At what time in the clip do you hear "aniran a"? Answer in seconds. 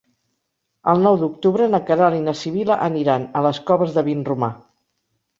2.85-3.43